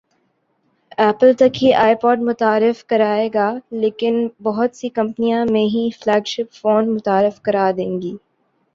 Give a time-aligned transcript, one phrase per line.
[0.97, 3.47] apple تک ہی iPod متعارف کرائے گا
[3.73, 8.15] لیکن بہت سی کمپنیاں میں ہی فلیگ شپ فون متعارف کرا دیں گی